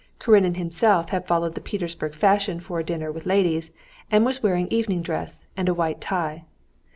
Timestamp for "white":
5.75-6.01